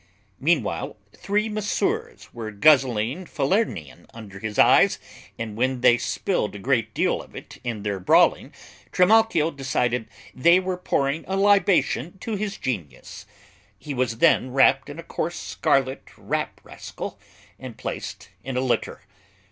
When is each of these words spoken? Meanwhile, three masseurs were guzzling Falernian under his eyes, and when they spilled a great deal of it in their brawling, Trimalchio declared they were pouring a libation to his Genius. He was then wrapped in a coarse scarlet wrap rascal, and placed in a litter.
Meanwhile, 0.39 0.97
three 1.15 1.47
masseurs 1.47 2.33
were 2.33 2.49
guzzling 2.49 3.27
Falernian 3.27 4.07
under 4.15 4.39
his 4.39 4.57
eyes, 4.57 4.97
and 5.37 5.55
when 5.55 5.81
they 5.81 5.99
spilled 5.99 6.55
a 6.55 6.57
great 6.57 6.91
deal 6.95 7.21
of 7.21 7.35
it 7.35 7.59
in 7.63 7.83
their 7.83 7.99
brawling, 7.99 8.51
Trimalchio 8.91 9.51
declared 9.51 10.07
they 10.33 10.59
were 10.59 10.75
pouring 10.77 11.23
a 11.27 11.37
libation 11.37 12.17
to 12.17 12.35
his 12.35 12.57
Genius. 12.57 13.27
He 13.77 13.93
was 13.93 14.17
then 14.17 14.49
wrapped 14.49 14.89
in 14.89 14.97
a 14.97 15.03
coarse 15.03 15.35
scarlet 15.39 16.01
wrap 16.17 16.59
rascal, 16.63 17.19
and 17.59 17.77
placed 17.77 18.29
in 18.43 18.57
a 18.57 18.61
litter. 18.61 19.01